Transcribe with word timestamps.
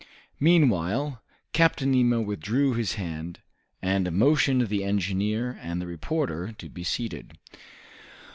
Meanwhile 0.39 1.21
Captain 1.53 1.91
Nemo 1.91 2.21
withdrew 2.21 2.73
his 2.73 2.95
hand, 2.95 3.37
and 3.83 4.11
motioned 4.11 4.61
the 4.67 4.83
engineer 4.83 5.59
and 5.61 5.79
the 5.79 5.85
reporter 5.85 6.53
to 6.53 6.69
be 6.69 6.83
seated. 6.83 7.37